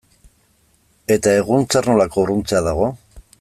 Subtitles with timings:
[1.15, 2.89] Eta egun zer nolako urruntzea dago?